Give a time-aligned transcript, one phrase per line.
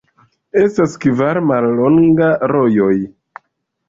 [0.61, 2.95] Estas kvar mallongaj rojoj.